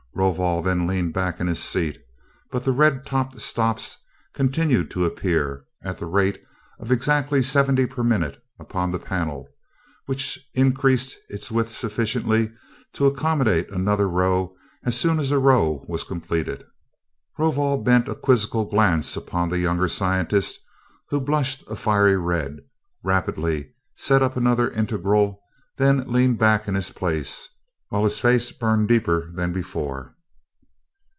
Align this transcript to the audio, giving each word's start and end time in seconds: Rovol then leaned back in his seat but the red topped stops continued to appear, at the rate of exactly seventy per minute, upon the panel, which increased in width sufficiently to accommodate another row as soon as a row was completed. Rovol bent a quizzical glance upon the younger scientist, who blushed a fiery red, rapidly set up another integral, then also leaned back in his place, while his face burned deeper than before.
Rovol 0.13 0.61
then 0.61 0.87
leaned 0.87 1.13
back 1.13 1.39
in 1.39 1.47
his 1.47 1.63
seat 1.63 1.97
but 2.51 2.63
the 2.65 2.73
red 2.73 3.05
topped 3.05 3.41
stops 3.41 3.97
continued 4.33 4.91
to 4.91 5.05
appear, 5.05 5.63
at 5.81 5.97
the 5.97 6.05
rate 6.05 6.43
of 6.79 6.91
exactly 6.91 7.41
seventy 7.41 7.85
per 7.85 8.03
minute, 8.03 8.43
upon 8.59 8.91
the 8.91 8.99
panel, 8.99 9.47
which 10.07 10.37
increased 10.53 11.15
in 11.29 11.39
width 11.55 11.71
sufficiently 11.71 12.51
to 12.93 13.05
accommodate 13.05 13.71
another 13.71 14.07
row 14.07 14.53
as 14.83 14.99
soon 14.99 15.17
as 15.17 15.31
a 15.31 15.39
row 15.39 15.85
was 15.87 16.03
completed. 16.03 16.65
Rovol 17.39 17.81
bent 17.81 18.09
a 18.09 18.13
quizzical 18.13 18.65
glance 18.65 19.15
upon 19.15 19.47
the 19.47 19.59
younger 19.59 19.87
scientist, 19.87 20.59
who 21.09 21.21
blushed 21.21 21.63
a 21.69 21.77
fiery 21.77 22.17
red, 22.17 22.59
rapidly 23.01 23.73
set 23.95 24.21
up 24.21 24.35
another 24.35 24.69
integral, 24.71 25.41
then 25.77 25.99
also 26.01 26.11
leaned 26.11 26.37
back 26.37 26.67
in 26.67 26.75
his 26.75 26.91
place, 26.91 27.47
while 27.89 28.05
his 28.05 28.19
face 28.19 28.53
burned 28.53 28.87
deeper 28.87 29.29
than 29.33 29.51
before. 29.51 30.15